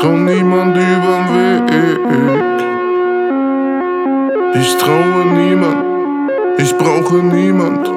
trau 0.00 0.12
niemand 0.12 0.76
überm 0.76 1.28
Weg. 1.34 1.70
Ich 4.60 4.76
traue 4.76 5.24
niemand, 5.36 5.84
ich 6.58 6.76
brauche 6.76 7.16
niemand. 7.16 7.88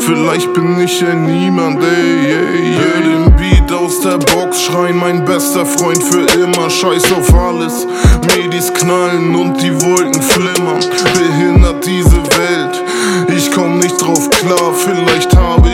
Vielleicht 0.00 0.52
bin 0.54 0.80
ich 0.80 1.00
ja 1.00 1.14
niemand, 1.14 1.82
ey, 1.84 2.32
ey, 2.32 2.74
Hör 2.74 3.00
den 3.02 3.36
Beat 3.36 3.70
aus 3.72 4.00
der 4.00 4.18
Box 4.18 4.62
schreien, 4.62 4.96
mein 4.96 5.24
bester 5.24 5.64
Freund 5.64 6.02
für 6.02 6.26
immer. 6.40 6.68
Scheiß 6.68 7.12
auf 7.12 7.32
alles, 7.32 7.86
Medis 8.26 8.72
knallen 8.74 9.34
und 9.36 9.62
die 9.62 9.72
Wolken 9.82 10.20
flimmern. 10.20 10.80
Behindert 11.14 11.86
diese 11.86 12.16
Welt, 12.16 12.84
ich 13.36 13.52
komm 13.52 13.78
nicht 13.78 14.00
drauf 14.02 14.28
klar. 14.30 14.72
Vielleicht 14.74 15.36
habe 15.36 15.68
ich 15.68 15.69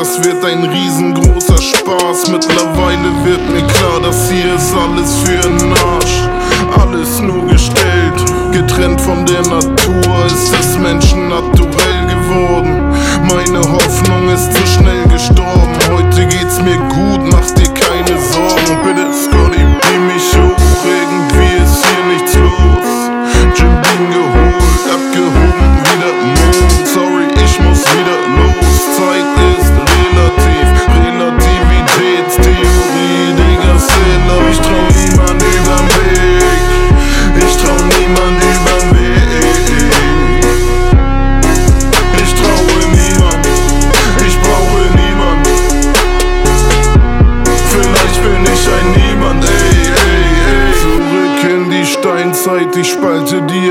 das 0.00 0.24
wird 0.24 0.42
ein 0.42 0.64
riesengroßer 0.64 1.60
Spaß. 1.60 2.30
Mittlerweile 2.30 3.08
wird 3.22 3.50
mir 3.50 3.66
klar, 3.66 4.00
das 4.02 4.30
hier 4.30 4.54
ist 4.54 4.72
alles 4.74 5.18
für 5.18 5.46
den 5.46 5.72
Arsch. 5.72 6.26
Alles 6.80 7.20
nur 7.20 7.46
gestellt, 7.46 8.18
getrennt 8.50 8.98
von 8.98 9.26
der 9.26 9.42
Natur, 9.42 10.24
ist 10.26 10.54
es 10.58 10.78
Menschen 10.78 11.28
naturell 11.28 12.06
geworden. 12.06 12.94
Meine 13.28 13.60
Hoffnung 13.60 14.30
ist 14.30 14.50
zu 14.54 14.66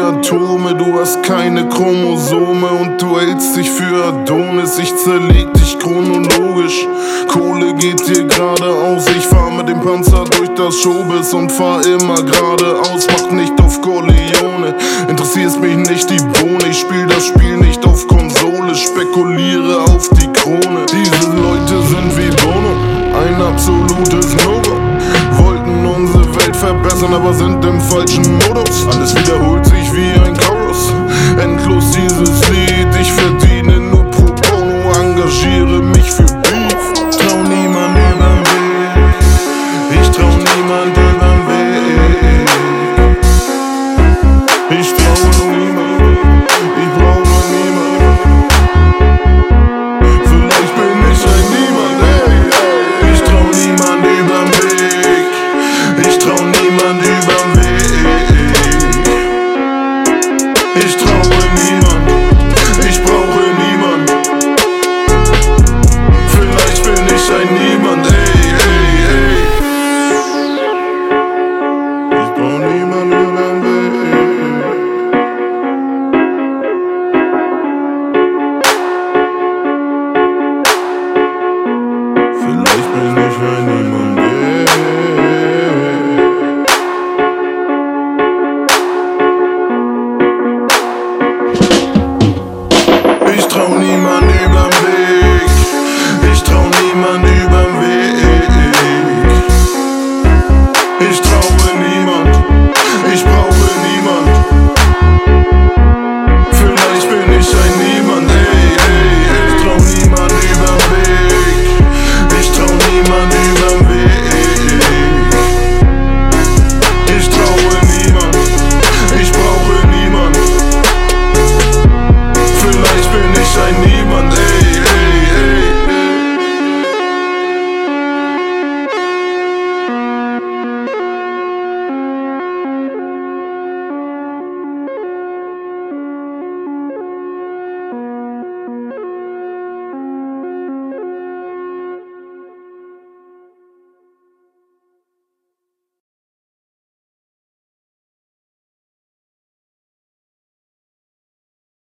Atome. 0.04 0.76
Du 0.76 1.00
hast 1.00 1.24
keine 1.24 1.68
Chromosome 1.70 2.68
und 2.68 3.02
du 3.02 3.20
hältst 3.20 3.56
dich 3.56 3.70
für 3.70 4.06
Adonis. 4.06 4.78
Ich 4.80 4.96
zerleg 4.96 5.54
dich 5.54 5.78
chronologisch. 5.80 6.88
Kohle 7.28 7.74
geht 7.76 8.08
dir 8.08 8.26
geradeaus. 8.26 9.06
Ich 9.18 9.26
fahr 9.26 9.52
mit 9.52 9.70
dem 9.70 9.82
Panzer 9.82 10.24
durch 10.26 10.50
das 10.56 10.76
Showbiz 10.80 11.34
und 11.34 11.52
fahr 11.52 11.86
immer 11.86 12.16
geradeaus. 12.16 13.08
Mach 13.12 13.32
nicht 13.32 13.54
auf 13.62 13.82
Corleone, 13.82 14.76
interessierst 15.08 15.60
mich 15.60 15.76
nicht 15.76 16.10
die 16.10 16.18
Bohne. 16.18 16.68
Ich 16.70 16.80
spiel 16.80 17.06
das 17.08 17.28
Spiel 17.28 17.58
nicht 17.58 17.86
auf 17.86 18.08
Konsole, 18.08 18.76
spekuliere 18.76 19.82
auf 19.82 20.10
die 20.10 20.32
Krone. 20.34 20.86
Diese 20.92 21.32
Leute 21.32 21.82
sind 21.88 22.18
wie 22.18 22.30
Bono, 22.44 22.74
ein 23.20 23.42
absolutes 23.42 24.36
No-Go. 24.46 24.59
Verbessern, 26.60 27.14
aber 27.14 27.34
sind 27.34 27.64
im 27.64 27.80
falschen 27.80 28.34
Modus. 28.34 28.86
Alles 28.92 29.16
wiederholt 29.16 29.66
sich 29.66 29.94
wie 29.94 30.20
ein 30.20 30.36
Lied. 30.36 30.49